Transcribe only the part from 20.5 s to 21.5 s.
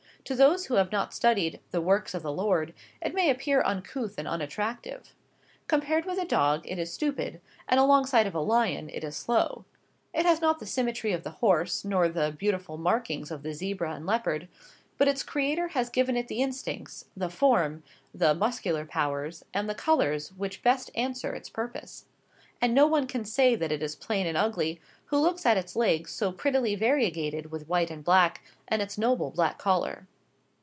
best answer its